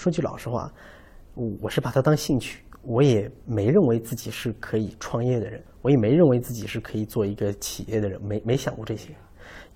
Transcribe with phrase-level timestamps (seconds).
[0.00, 0.72] 说句老实话，
[1.60, 9.10] 我是把它当兴趣，我也没认为自己是可以创业的人，我也没认为自己是可以做一个企业的人，没没想过这些，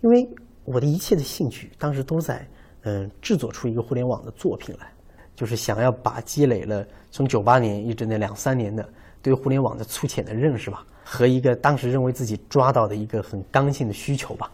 [0.01, 0.27] 因为
[0.65, 2.49] 我的一切的兴趣当时都在
[2.85, 4.91] 嗯制作出一个互联网的作品来，
[5.37, 8.89] 就是想要把积累了从九八年一直那两三年的
[9.21, 14.51] 对互联网的粗浅的认识吧，和一个当时认为自己抓到的一个很刚性的需求吧。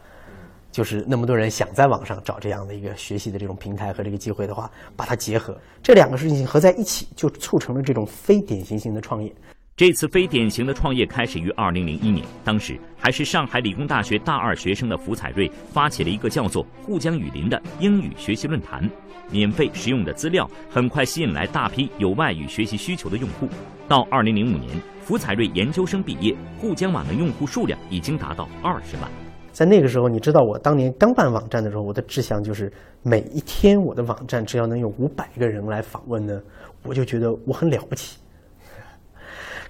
[0.72, 9.32] 就是那么多人想在网上找这样的一个学习的这种平台和这个机会的话，把它结合，这两个事情合在一起，就促成了这种非典型性的创业。
[9.76, 18.86] 这次非典型的创业开始于二零零一年，当时还是上海理工大学大二学生的福彩瑞发起了一个叫做“沪江雨林”的英语学习论坛，
[19.30, 23.48] 免费实用的资料很快吸引来大批有外语学习需求的用户。
[23.88, 24.70] 到二零零五年，
[25.02, 29.29] 福彩瑞研究生毕业，沪江网的用户数量已经达到二十万。
[29.52, 36.40] 在那个时候，你知道我当年刚办网站的时候，我的志向就是每一天我的网站只要能有五百个人来访问呢，
[36.84, 38.18] 我就觉得我很了不起。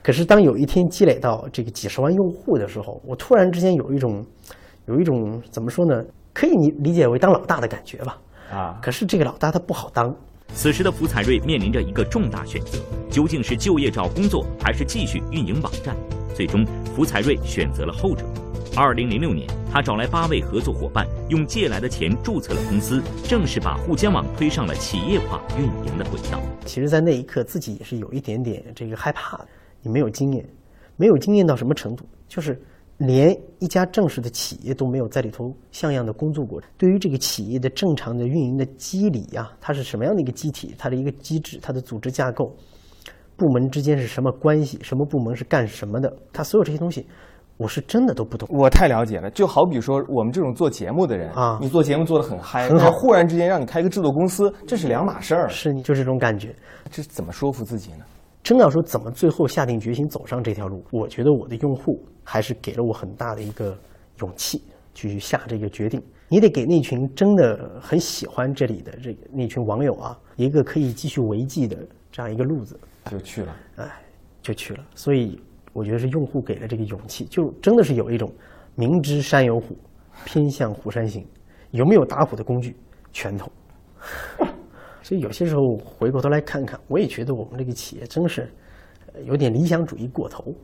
[0.03, 4.25] 可是当有一天积累到这个几十万用户的时候，我突然之间有一种，
[4.87, 6.03] 有一种怎么说呢？
[6.33, 8.19] 可以你理解为当老大的感觉吧。
[8.51, 8.79] 啊。
[8.81, 10.15] 可是这个老大他不好当。
[10.55, 12.79] 此时的福彩瑞面临着一个重大选择：
[13.11, 15.95] 究竟是就业找工作，还是继续运营网站？
[16.35, 18.25] 最终，福彩瑞选择了后者。
[18.77, 26.41] 二零零六年，他找来八位合作伙伴，用借来的钱注册了公司，正式把沪江网推上了企业化运营的轨道。
[26.65, 29.49] 其实，在那一刻，自己也是有一点点这个害怕的。
[29.83, 30.49] 你没有经验，
[30.97, 32.05] 没有经验到什么程度？
[32.29, 32.59] 就是
[32.97, 36.63] 连一家正式的企业都没有在里头像样的工作过。
[36.79, 40.77] 对于这个企业的正常的运营的机理呀，它是什么样的一个机体？
[40.79, 42.57] 它的一个机制，它的组织架构，
[43.37, 44.79] 部门之间是什么关系？
[44.81, 46.17] 什么部门是干什么的？
[46.33, 47.05] 它所有这些东西。
[47.61, 49.31] 我是真的都不懂，我太了解了。
[49.33, 55.47] 就好比说我们这种做节目的人啊，你做节目做的很嗨，然后忽然之间让你开个制作公司，这是两码事儿。
[55.51, 56.57] 是，你就是这种感觉。
[56.91, 58.05] 这怎么说服自己呢？
[58.43, 63.77] 真要说怎么最后下定决心走上这条路，我觉得我的用户还是给了我很大的一个
[64.21, 64.65] 勇气
[64.95, 66.03] 去下这个决定。
[66.29, 71.77] 你得给那群真的很喜欢这里的这个那群网友啊，一个可以继续维系的
[72.11, 72.81] 这样一个路子，
[73.11, 73.55] 就去了。
[73.77, 73.87] 哎，
[74.41, 74.83] 就去了。
[74.95, 75.39] 所以。
[75.73, 78.33] 我觉得是用户给了这个勇气，就真的是有一种
[78.75, 79.77] 明知山有虎，
[80.25, 81.27] 偏向虎山行。
[81.71, 82.77] 有没有打虎的工具？
[83.13, 83.51] 拳头。
[85.03, 88.53] 所以有些时候回过头来看看，我也觉得我们这个企业真是
[89.25, 90.55] 有点理想主义过头，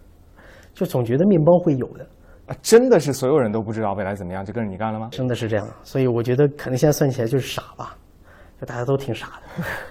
[0.74, 2.06] 就总觉得面包会有的。
[2.46, 5.08] 啊，真的是所有人都不知道未来怎么样，就跟着你干了吗？
[5.10, 5.66] 真的是这样。
[5.82, 7.96] 所以我觉得可能现在算起来就是傻吧，
[8.60, 9.40] 就大家都挺傻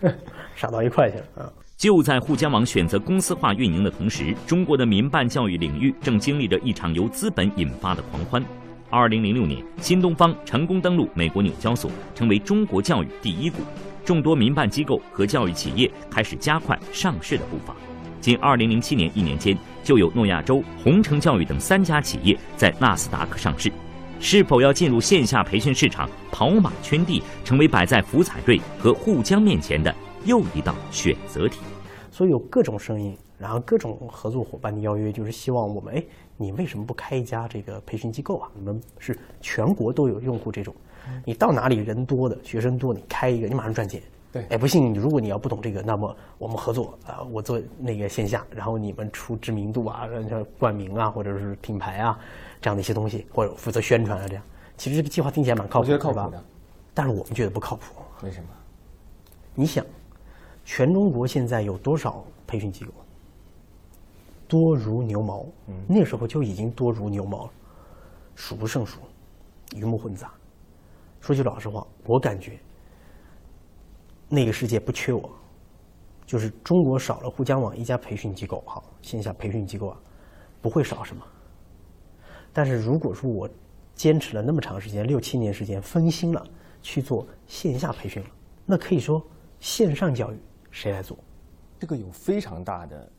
[0.02, 0.16] 的，
[0.56, 1.53] 傻到一块去了啊。
[1.78, 8.44] 就在沪江网选择公司化运营的同时，中国的民办教育领域正经历着一场由资本引发的狂欢。
[8.90, 13.58] 二零零六年，新东方成功登陆美国纽交所，成为中国教育第一股。
[14.06, 17.75] 众多民办机构和教育企业开始加快上市的步伐。
[18.22, 23.69] 仅二零零七年一年间，就有诺亚舟、红城教育等三家企业在纳斯达克上市。
[24.22, 29.94] 是否要进入线下培训市场，跑马圈地，成为摆在福彩瑞和沪江面前的？
[30.25, 31.59] 又一道选择题，
[32.12, 36.03] 所以有各种声音，然后各种合作伙伴的邀约，就是希望我们哎，
[36.36, 38.50] 你为什么不开一家这个培训机构啊？
[38.56, 40.74] 你们是全国都有用户这种，
[41.24, 44.02] 你到哪里人多的学生多，你开一个，你马上赚钱。
[44.31, 52.19] 对，哎，不信，如果你要不懂这个，那么我们合作啊，我做那个线下，然后你们出知名度啊，像冠名啊，或者是品牌啊
[52.59, 54.44] 这样的一些东西，或者负责宣传啊，这样，
[54.75, 56.44] 其实这个计划听起来蛮靠谱，我觉得靠谱的，
[56.94, 57.94] 但是我们觉得不靠谱。
[58.24, 58.47] 为什么？
[59.53, 59.85] 你想？
[60.66, 62.92] 全中国现在有多少培训机构？
[64.48, 65.46] 多如牛毛。
[65.88, 67.52] 那时候就已经多如牛毛了，
[68.36, 69.00] 数不胜数，
[69.76, 70.34] 鱼目混杂。
[71.22, 72.59] 说句老实话，我感觉
[74.28, 75.30] 那个世界不缺我，
[76.26, 79.97] 就是中国少了沪江网一家培训机构，好，线下培训机构啊，
[80.62, 81.24] 不会少什么。
[82.53, 83.50] 但是如果说我
[83.96, 86.46] 坚持了那么长时间，六七年时间，分心了
[86.82, 88.30] 去做线下培训了，
[88.66, 89.22] 那可以说
[89.59, 90.38] 线上教育。
[90.75, 91.17] 谁来做？
[91.79, 93.09] 这个有非常大的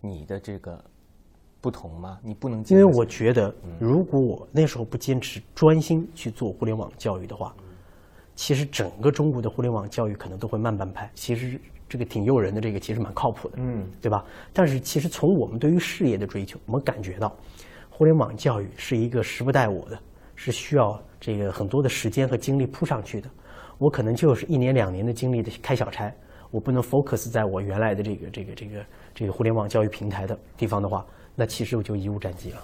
[0.00, 0.82] 你的这个
[1.60, 2.16] 不同吗？
[2.22, 7.52] 你不能因为我觉得，如果我那时候不坚持专心去做互联网教育的话，
[8.36, 11.10] 其实整个中国的互联网教育可能都会慢半拍。
[11.12, 14.24] 其实这个挺诱人的，这个其实蛮靠谱的，嗯，对吧？
[14.52, 17.36] 但是其实从我们对于事业的追求，我们感觉到
[17.90, 19.98] 互联网教育是一个时不待我的，
[20.36, 23.28] 是需要这个很多的时间和精力扑上去的。
[23.78, 26.12] 我可能就是一年两年的精力的开小差。
[26.52, 28.84] 我不能 focus 在我原来的这个这个这个
[29.14, 31.04] 这个互联网教育平台的地方的话，
[31.34, 32.58] 那其实我就贻误战机了。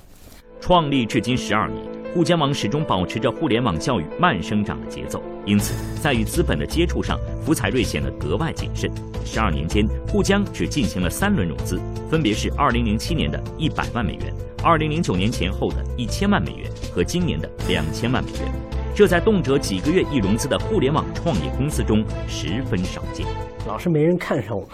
[0.60, 1.82] 创立至今十二年，
[2.12, 8.90] 沪江网始终保持着互联网教育慢生长的节奏，因此在与资本的接触上，福彩瑞显得格外谨慎。
[9.24, 11.80] 十二年间，沪江只进行了三轮融资，
[12.10, 18.52] 分别是二零零七年的一百万美元、二零零九年前后的一千万美元和今年的两千万美元，
[18.94, 23.24] 这在动辄几个月一融资的互联网创业公司中十分少见。
[23.66, 24.68] 老是没人看上我，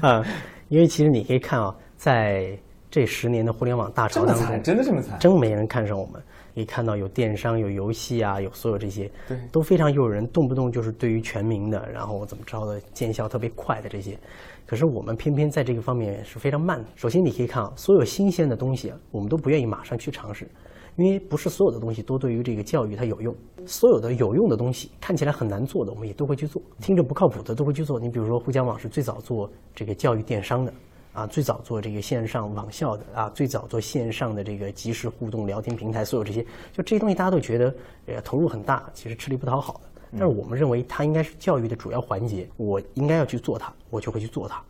[0.08, 0.24] 啊，
[0.68, 2.56] 因为其实你可以看啊，在。
[2.90, 5.18] 这十年的互联网大潮当中，真的这么惨？
[5.18, 6.22] 真没人看上我们。
[6.54, 14.16] 可以看到有电商、有游戏啊，有所有这些，对，都非常诱人，动不动就是对于全民的，然后怎么着的，见效特别快的这些。
[14.64, 16.84] 可是我们偏偏在这个方面是非常慢的。
[16.94, 20.46] 首先，你可以看啊，所有新鲜的东西，我们都不愿意马上去尝试，
[20.96, 23.34] 因为不是所有的东西都对于这个教育它有用。
[23.66, 27.98] 所有的有用的东西，看起来很难做的，我们也都会去做；听着不靠谱的，都会去做。
[27.98, 30.72] 你比如说，互联网是最早做这个教育电商的。
[31.14, 36.42] 啊，最早做这个线上网校的啊，最早做线上的这个即时互动聊天平台，所有这些，
[36.72, 37.72] 就这些东西，大家都觉得
[38.06, 39.80] 呃投入很大，其实吃力不讨好的。
[40.10, 44.60] 但是我们认为它应该是教育的主要环节，我应该要去做它，我就会去做它。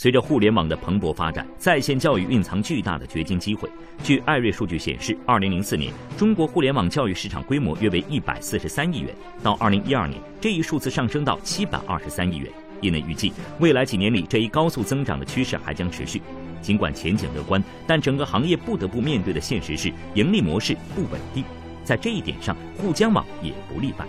[0.00, 3.68] 随着互联网的蓬勃发展，在线教育蕴藏巨大的掘金机会。
[4.04, 9.12] 据艾瑞数据显示，二零零四年中国互联网教育市场规模约为一百四十三亿元，
[9.42, 12.48] 到二零一二年，这一数字上升到七百二十三亿元。
[12.80, 16.22] 业内预计，未来几年里这一高速增长的趋势还将持续。
[16.62, 21.42] 尽管前景乐观，但整个行业不得不面对的现实是盈利模式不稳定。
[21.82, 24.06] 在这一点上，沪江网也不例外。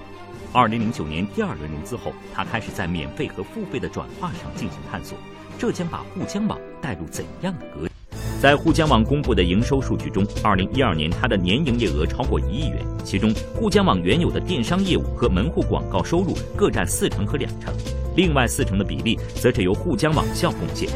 [0.54, 5.18] 二零零九年第二轮融资后，他开始在免费和付费的转化上进行探索，
[5.60, 7.92] 这将把沪江网带入怎样的格局？
[8.40, 17.74] 在沪江网公布的营收数据中，二零一二年它的年营业额超过一亿元，其中沪江网原有的电商业务和门户广告收入各占四成和两成。
[18.16, 20.90] 另外四成的比例，则是由沪江网校贡献。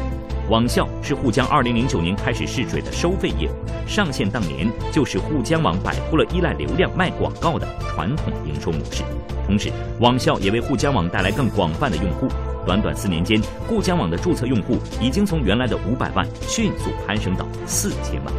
[0.48, 3.54] 网校是沪江2009年开始试水的收费业务，
[3.86, 9.02] 上线当年就是沪江网摆脱了依赖流量卖广告的传统营收模式。
[9.46, 9.70] 同时，
[10.00, 12.28] 网校也为沪江网带来更广泛的用户。
[12.66, 13.38] 短短四年间，
[13.68, 18.34] 沪江网的注册用户已经从原来的五百万迅速攀升到四千万。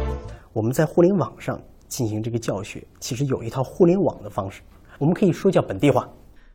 [0.52, 4.62] 我们在互联网上进行这个教学，其实有一套互联网的方式，
[4.98, 6.08] 我们可以说叫本地化。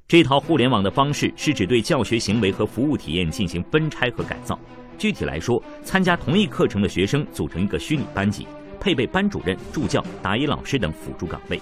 [0.05, 4.59] 这套互联网的方式是指对教学行为和服务体验进行分拆和改造。
[4.97, 8.45] 具体来说，参加同一课程的学生组成一个虚拟班级，
[8.81, 11.57] 配备班主任、助教、答疑老师等辅助岗位。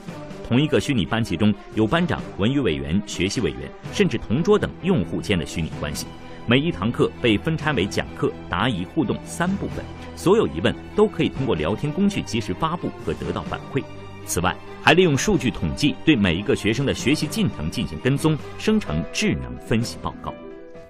[0.50, 6.07] 同一个虚拟班级中有班长、文娱委员、学习委员，甚至同桌等用户间的虚拟关系。
[6.48, 9.86] 每一堂课被分拆为讲课、答疑、互动三部分，
[10.16, 13.84] 所有疑问都可以通过聊天工具及时发布和得到反馈。
[14.25, 20.34] 此外，还利用数据统计对每一个学生的学习进程进行跟踪，生成智能分析报告。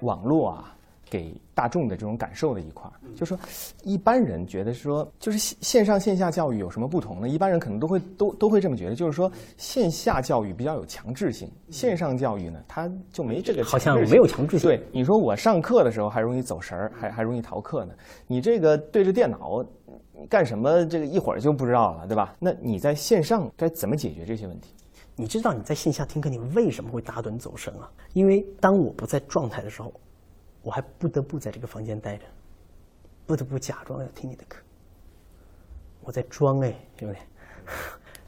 [0.00, 0.74] 网络啊，
[1.10, 3.38] 给大众的这种感受的一块儿，就说
[3.82, 7.28] 一般人觉得说，就是线上线下教育有什么不同呢？
[7.28, 14.70] 一般人可能都会都都会这么觉得，就是说线下教育比较有强制性，线上教育呢，它就没这个好像没有强制性。
[14.70, 17.92] 对，你说我上课的时候还容易走神儿，还还容易逃课呢，
[18.26, 19.64] 你这个对着电脑。
[20.28, 20.84] 干什么？
[20.84, 22.36] 这个一会儿就不知道了，对吧？
[22.38, 24.74] 那你在线上该怎么解决这些问题？
[25.16, 27.90] 你知道你在线下听课，你为什么会打盹走神啊？
[28.12, 29.90] 因为当我不在状态的时候，
[30.62, 32.24] 我还不得不在这个房间待着，
[33.26, 34.62] 不得不假装要听你的课。
[36.02, 37.22] 我在装哎，对不对？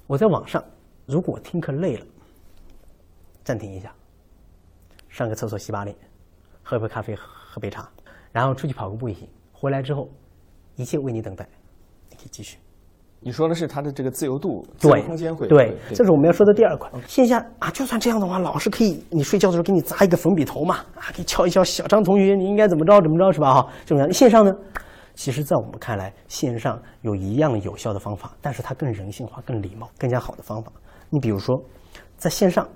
[0.07, 0.63] 我在网上，
[1.07, 2.07] 如果听课累了，
[3.45, 3.95] 暂停一下，
[5.09, 5.97] 上个厕所洗把脸，
[6.63, 7.91] 喝杯咖啡，喝杯茶，
[8.31, 9.29] 然后出去跑个步也行。
[9.53, 10.11] 回来之后，
[10.77, 11.49] 一切为你等待。
[12.11, 12.59] 你可以继续，
[13.25, 16.91] 你说的是他的这个自由度、自由空间会对，这是我们要说的第二块。
[17.07, 23.55] 线下啊，就算这样的话，老师可以你睡觉的时候给你砸一个粉笔头嘛，啊，可以敲一敲小张同学，你应该怎么着怎么着是吧？
[23.55, 24.53] 哈，这种线上呢，
[25.15, 30.73] 其实在我们看来，线上有一样有效的方法，但是它更人性化、更礼貌、更加好的方法。
[31.09, 31.57] 你比如说，
[32.17, 32.69] 在线上，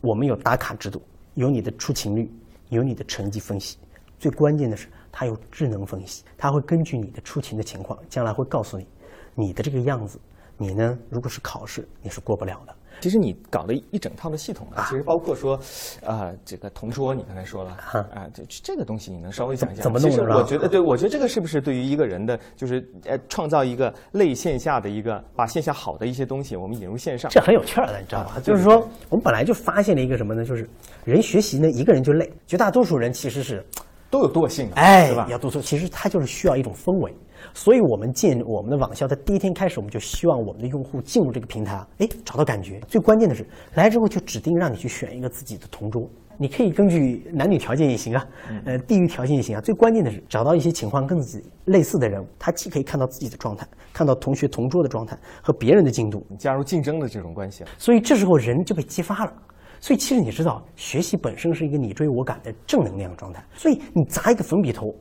[0.00, 1.02] 我们有打卡制度，
[1.34, 2.30] 有你的出勤率，
[2.68, 3.78] 有你的成绩分析，
[4.18, 4.86] 最关键的是。
[5.14, 8.88] 它有智能分析，它会根据你的出勤的情况，将来会告诉你，
[9.34, 10.18] 你的这个样子，
[10.56, 12.74] 你呢，如果是考试，你是过不了的。
[13.00, 15.58] 其实你搞了一整套的系统呢，其实包括说，
[16.04, 17.70] 啊，这个同桌，你刚才说了，
[18.14, 19.82] 啊，这这个东西你能稍微讲一下？
[19.82, 20.08] 怎么弄？
[20.08, 28.38] 其实我觉得，对我觉得这个是不是对于一个人的，就是呃，创造一个类线下的一个，把线下好的一些东西我们引入线上，这很有趣儿的，你知道吧？
[28.44, 28.76] 就是说，
[29.08, 30.44] 我们本来就发现了一个什么呢？
[30.44, 30.68] 就是
[31.04, 33.64] 人学习呢，一个人就累，绝大多数人其实是。
[34.10, 35.26] 都有惰性的，哎，对吧？
[35.30, 37.10] 要惰性，其实他就是需要一种氛围。
[37.54, 42.80] 所以我们建我们的网校，在第一天开始，我们就希望我们的用户进入这个平台啊，哎，找到感觉。
[42.88, 46.08] 最关键的是，来之后就指定让你去选一个自己的同桌，
[46.38, 48.26] 你可以根据男女条件也行啊，
[48.64, 49.60] 呃，地域条件也行啊。
[49.60, 57.64] 最关键的是找到一些情况跟自己类似的人，他既可以看到自己的状态，看到同学同桌的状态和别人的进度，加入竞争的这种关系。
[57.76, 59.32] 所以这时候人就被激发了。
[59.80, 63.44] 所以其实你知道，学习本身是一个你追我赶的正能量状态。
[63.52, 64.94] 所以你砸一个粉笔头，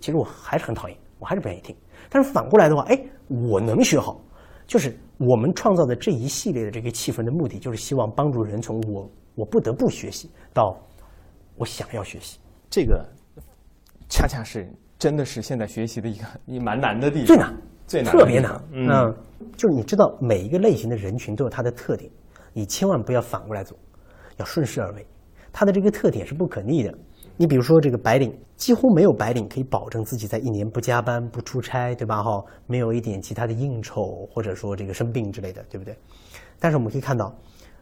[0.00, 1.74] 其实我还是很讨厌，我还是不愿意听。
[2.08, 4.20] 但是反过来的话，哎，我能学好，
[4.66, 10.76] 就是我们创造的这一系列的这个气氛的目的，就是希望帮助人从我我不得不学习到
[11.56, 12.38] 我想要学习。
[12.70, 13.04] 这个
[14.08, 14.68] 恰恰是
[14.98, 17.56] 真的是现在学习的一个一蛮难的地方，最难，
[17.86, 18.64] 最难，特别难。
[18.72, 19.14] 嗯，
[19.56, 22.10] 就是你知道每一个类型的人群都有它的特点。
[22.52, 23.76] 你千万不要反过来做，
[24.38, 25.06] 要顺势而为。
[25.52, 26.94] 它的这个特点是不可逆的。
[27.38, 32.22] 你比如说这个白领，几乎没有白领可以保证自己在一年不加班、不出差，对吧？
[32.22, 35.94] 哈，没有一点其他的应酬，或者说这个生病之类的，对不对？
[36.58, 37.34] 但是我们可以看到，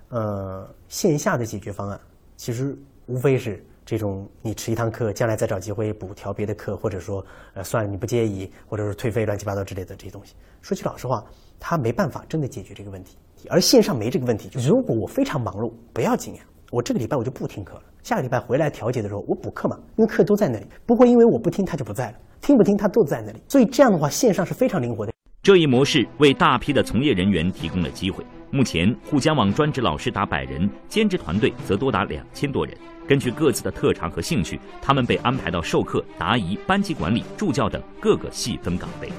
[0.08, 2.00] 呃，线下的解决方案
[2.36, 10.34] 其实无非是这种：你迟一堂课，将来再找机会补调别的课，或者说，呃，算了，你不介意，或者是退费，乱七八糟之类的这些东西。
[10.62, 11.24] 说句老实话，
[11.60, 13.16] 他没办法真的解决这个问题。
[13.48, 16.42] 而线上没这个问题，就如果我非常忙碌，不要紧呀，
[16.72, 25.12] 我这个礼拜我就不听课了，下个礼拜回来调解的时候我补课嘛，因为课都在那里，不会因为我不听他就不在了，听不听他都在那里，所以这样的话线上是非常灵活的。
[25.42, 28.22] 这一模式为大批的从业人员提供了机会。
[28.50, 32.76] 目前沪江网专职老师达百人，兼职团队则多达两千多人。
[33.08, 39.10] 根据各自的特长和兴趣，他们被安排到授课、答疑、班级管理、助教等各个细分岗位。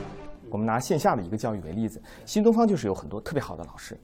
[0.51, 3.99] 我们拿线下的一个教育为例子，新东方就是有很多特别好的老师，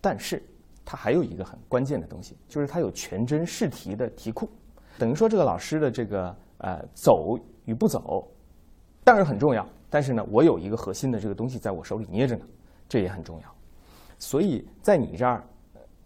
[0.00, 0.42] 但是
[0.86, 4.48] 它还有一个很关键的东西，就是它有全真试题的题库，
[4.96, 8.26] 等于说这个老师的这个呃走与不走，
[9.02, 12.46] 当然很重要，但是呢，我有一个核心的这个东西在我手里捏着呢，
[12.88, 13.54] 这也很重要。
[14.18, 15.44] 所以在你这儿，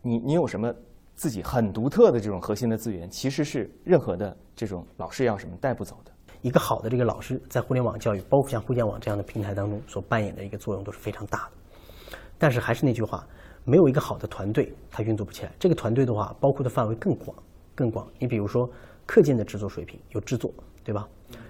[0.01, 0.75] 你你有什么
[1.15, 6.11] 自己很独特的这种核心的资源，其实是任何的这种老师要什么带不走的。
[6.41, 12.17] 一个好的这个老师在互联网教育，包括像互联网这样的平台当中所扮演的一个作用都是非常大的。
[12.39, 13.27] 但是还是那句话，
[13.71, 15.53] 没有一个好的团队，它运作不起来。
[15.61, 17.37] 这个团队的话，包括的范围更广，
[17.77, 18.05] 更广。
[18.19, 18.69] 你比如说
[19.07, 21.07] 课件的制作水平有制作，对吧？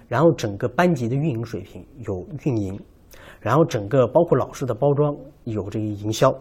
[0.07, 2.79] 然后整个班级的运营水平有运营，
[3.39, 6.31] 然后整个包括老师的包装有这个营销，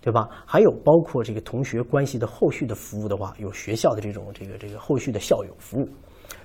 [0.00, 0.28] 对吧？
[0.44, 5.88] 还有包括这个同学关系的后续的服务的话，有学校的这种这个这个后续的校友服务。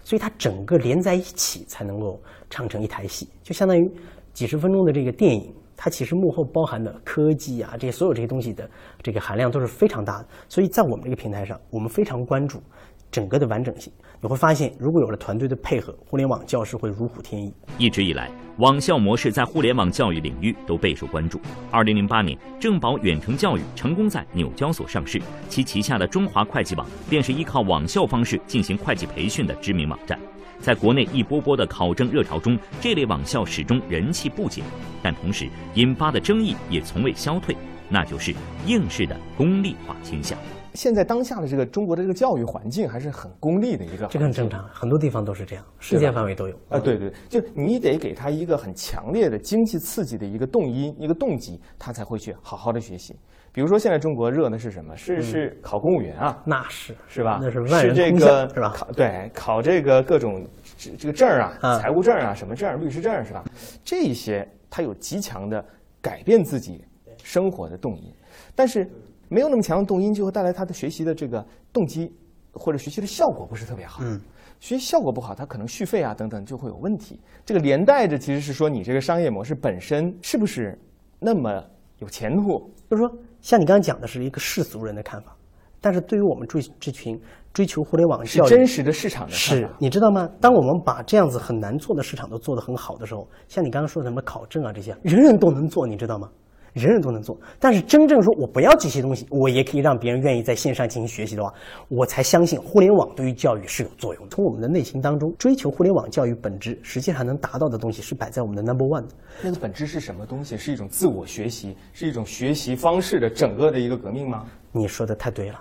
[0.04, 3.92] 所以它整个连在一起才能够唱成一台戏，就相当于
[4.34, 8.70] 几十分钟的这个电影，它其实幕后包含的科技啊，这些所有这些东西的
[9.02, 10.28] 这个含量都是非常大的。
[10.48, 12.64] 所以在我们这个平台上，我们非常关注
[13.12, 13.92] 整个的完整性。
[14.22, 17.54] 你会发现，如果有了团队的配合，互联网教师会如虎添翼。
[17.78, 21.38] 一直以来，网校模式在互联网教育领域都备受关注。
[21.70, 30.18] 二零零八年，正保远程教育成功在纽交所上市，其旗下的中华会计网便是依靠网校方式进行会计培训的知名网站。
[30.64, 34.64] 在国内一波波的考证热潮中，这类网校始终人气不减，
[35.02, 37.54] 但同时引发的争议也从未消退，
[37.90, 38.34] 那就是
[38.66, 40.40] 应试的功利化倾向。
[40.74, 46.80] 现在当下的这个中国的这个教育环境还是很功利的一个，这个很正常，很多地方都是这样，世界范围都有啊。
[46.80, 53.14] 对对，就你得给他一个很强烈的经济刺激的一个动因、一个动机，他才会去好好的学习。
[53.54, 54.96] 比如说现在中国热的是什么？
[54.98, 56.42] 是是考公务员啊？
[56.46, 57.40] 那是是吧？
[57.42, 58.74] 那是万人空巷是吧？
[58.76, 60.46] 考对考这个各种
[60.76, 61.30] 这这个证
[61.62, 63.44] 啊，财务证啊，什么证，律师证是吧？
[63.84, 65.64] 这些它有极强的
[66.02, 66.84] 改变自己
[67.24, 68.12] 生活的动因，
[68.56, 68.90] 但是。
[69.30, 72.14] 没有那么强的动因，就会带来他的学习的这个动机，
[72.52, 74.04] 或者学习的效果不是特别好。
[74.04, 74.22] 嗯，
[74.60, 77.20] 学习效果不好，他可能续费啊等等就会有问题。
[77.44, 80.78] 这个连带着其实是说，你这个商业模式本身是不是
[81.20, 81.64] 那么
[81.98, 82.72] 有前途？
[82.92, 83.12] 就是说，
[83.44, 85.36] 像你刚刚讲的是一个世俗人的看法，
[85.82, 87.20] 但是对于我们追这群
[87.54, 90.28] 追求互联网是真实的市场的是，你知道吗？
[90.40, 96.30] 当我们把这样子很难做的市场都做得很好的时候，像你刚刚说的什么考证啊这些，人人都能做，你知道吗？
[96.74, 101.54] 人人都能做，但是真正说我不要这些东西，我也可以让别人愿意在线上进行学习的话，
[101.88, 104.36] 我才相信互联网对于教育是有作用的。
[104.36, 109.10] 从我们的内心当中追求互联网教育本质，实际上能达到的东西是摆在我们的 number one 的。
[109.44, 110.58] 那个本质是什么东西？
[110.58, 114.46] 是一种自我学习，是一种学习方式的整个的一个革命吗？
[114.72, 115.60] 你说的太对了，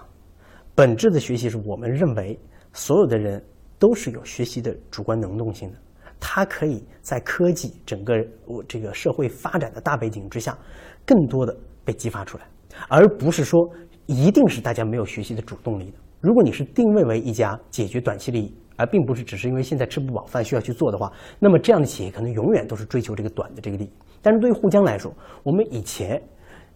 [0.74, 2.38] 本质的学习是我们认为
[2.72, 3.44] 所有的人
[3.78, 5.76] 都是有学习的主观能动性的。
[6.24, 8.14] 它可以在科技整个
[8.46, 10.56] 我这个社会发展的大背景之下，
[11.04, 12.44] 更多的被激发出来，
[12.88, 13.68] 而不是说
[14.06, 15.94] 一定是大家没有学习的主动力的。
[16.20, 23.90] 如果你是定位为一家解决短期利益，而并不是只是因为现在吃不饱饭需要去做的话，那么这样的企业可能永远都是追求这个短的这个利益。
[24.22, 25.12] 但是对于沪江来说，
[25.42, 26.22] 我们以前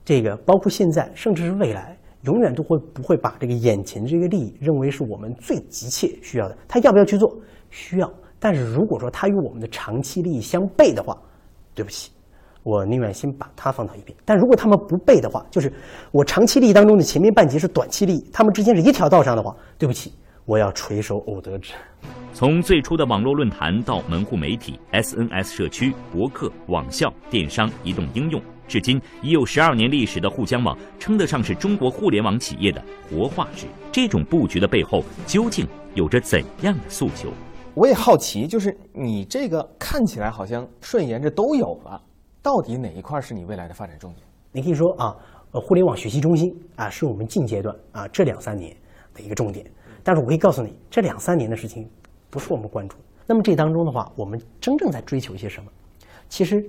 [0.04, 6.58] 这个包括现在，甚至是未来，永远都会不会把这个眼前这个利益认为是我们最急切需要的。
[6.66, 7.32] 他要不要去做？
[7.70, 8.12] 需要。
[8.46, 11.18] 但是如果说它与我们的长期利益相悖的话，
[11.74, 12.12] 对不起，
[12.62, 14.16] 我宁愿先把它放到一边。
[14.24, 15.72] 但如果他们不悖的话，就是
[16.12, 20.12] 我长期利益当中的前面半截是短期利益，他们之间是一条道上的话，对不起，
[20.44, 21.72] 我要垂手偶得之。
[22.32, 33.66] 从最初的网络论坛到门户媒体、SNS 社区、博客、网校、电商、移动应用，至今已有十二年历史的沪江网，称得上是中国互联网企业的活化石。
[33.90, 37.28] 这种布局的背后，究竟有着怎样的诉求？
[37.76, 42.02] 我也好奇，就是你这个看起来好像顺延着都有了，
[42.40, 44.26] 到底哪一块是你未来的发展重点？
[44.50, 45.14] 你可以说啊，
[45.50, 48.75] 呃，互联网学习中心啊，是我们近阶段啊这两三年
[49.12, 49.71] 的一个重点。
[50.02, 51.87] 但是我可以告诉你，这两三年的事情
[52.30, 52.97] 不是我们关注。
[53.26, 55.71] 那么这当中的话，我们真正在追求一些什么？
[56.30, 56.66] 其实，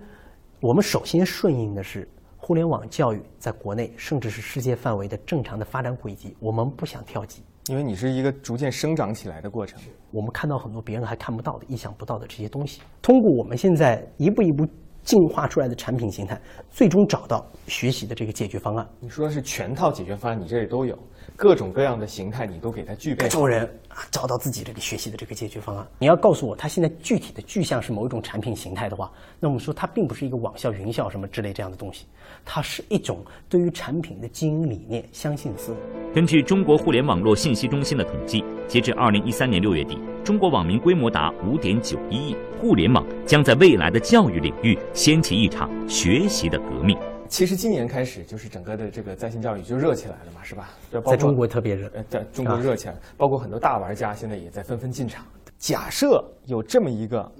[0.60, 7.44] 我们首先顺应的是互联网教育在国内甚至是世界范围的正常的发展轨迹，我们不想跳级。
[7.70, 9.80] 因为你是一个逐渐生长起来的过程，
[10.12, 12.82] 我们看到很多别人还看不到的、意想不到的这些东西。
[13.02, 14.66] 通过我们现在一步一步
[15.04, 18.88] 进化出来的产品形态，最终找到学习的这个解决方案。
[19.00, 20.98] 你说的是全套解决方案，你这里都有
[21.36, 23.24] 各种各样的形态，你都给它具备。
[23.24, 25.88] 各种人啊，找到自己这个学习的这个解决方案。
[26.00, 32.06] 你要告诉我，它现在具体的具象是某一种产品形态的话，那我们说它并不是一个网校、云校什么之类这样的东西。
[32.44, 35.78] 它是一种对于产品的经营理念相信的思维。
[36.14, 42.36] 根据中国互联网络信息中心的统计，截至二零一三年六月底，中国网民规模达五点九一亿。
[42.60, 46.98] 互联网将在未来的教育领域掀起一场学习的革命。
[47.30, 50.70] 其实今年开始，就是整个的这个在线教育就热起来了嘛，是吧？
[51.06, 55.26] 在中国特别热，在中国热起来，包括很多大玩家现在也在纷纷进场。
[55.58, 57.32] 假设有这么一个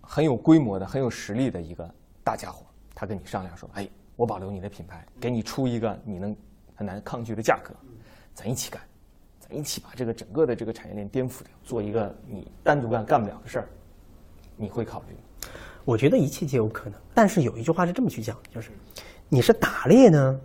[0.00, 1.88] 很有规模的、很有实力的一个
[2.24, 6.36] 大家伙，他跟你商量说：“哎。”我保留你的品牌，给你出一个你能
[6.74, 7.74] 很难抗拒的价格，
[8.34, 8.80] 咱一起干，
[9.40, 13.68] 咱一起把这个整个的这个产业链颠覆掉，做一个你单独干干不了的事儿，
[14.54, 15.50] 你会考虑吗？
[15.86, 18.70] 我觉得一切皆有可能，但是有一句话是这么去讲，就是
[19.34, 20.38] 你是打猎呢，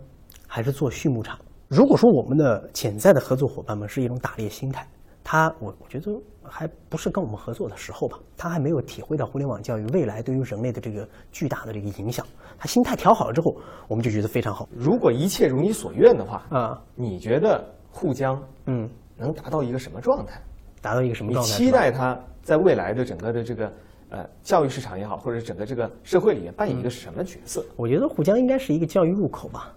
[0.46, 1.38] 还是做畜牧场？
[1.68, 4.88] 如果说我们的潜在的合作伙伴们是一种打猎心态。
[5.22, 6.10] 他，我我觉得
[6.42, 12.24] 还不是跟我们合作的时候吧，他还没有体会到互联网教育未来对于人类的这个巨大的这个影响。
[12.58, 13.54] 他心态调好了之后，
[13.88, 14.66] 我们就觉得非常好。
[14.74, 20.40] 如果一切如你所愿的话，啊，你觉得沪江嗯能达到一个什么状态？
[20.80, 21.52] 达到一个什么状态？
[21.52, 23.70] 期待它在未来的整个的这个
[24.10, 27.64] 呃教育市场也好，或者整个这个社会里面扮演一个什么角色？
[27.76, 29.72] 我觉得沪江应该是一个教育入口吧，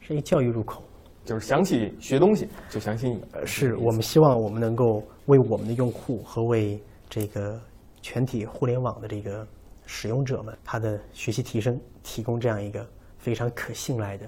[0.00, 0.82] 是一个教育入口。
[1.24, 3.22] 就是想起学东西，就想起你。
[3.44, 7.60] 是我们希望我们能够为我们的用户和为这个
[8.00, 9.46] 全体互联网的这个
[9.84, 12.86] 使用者们，他的学习提升提供这样一个
[13.18, 14.26] 非常可信赖的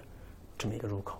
[0.59, 1.19] 这么一个入口。